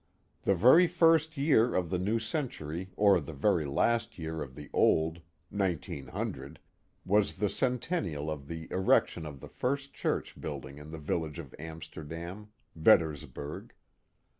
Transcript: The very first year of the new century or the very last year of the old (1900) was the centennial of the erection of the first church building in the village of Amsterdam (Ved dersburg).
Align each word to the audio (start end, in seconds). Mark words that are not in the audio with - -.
The 0.41 0.55
very 0.55 0.87
first 0.87 1.37
year 1.37 1.75
of 1.75 1.91
the 1.91 1.99
new 1.99 2.17
century 2.17 2.89
or 2.95 3.21
the 3.21 3.33
very 3.35 3.65
last 3.65 4.17
year 4.17 4.41
of 4.41 4.55
the 4.55 4.67
old 4.73 5.21
(1900) 5.51 6.59
was 7.05 7.35
the 7.35 7.47
centennial 7.49 8.31
of 8.31 8.47
the 8.47 8.67
erection 8.71 9.27
of 9.27 9.41
the 9.41 9.47
first 9.49 9.93
church 9.93 10.41
building 10.41 10.79
in 10.79 10.89
the 10.89 10.97
village 10.97 11.37
of 11.37 11.53
Amsterdam 11.59 12.49
(Ved 12.75 12.99
dersburg). 13.01 13.73